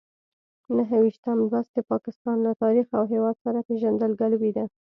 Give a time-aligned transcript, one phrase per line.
[0.77, 4.65] نهه ویشتم لوست د پاکستان له تاریخ او هېواد سره پېژندګلوي ده.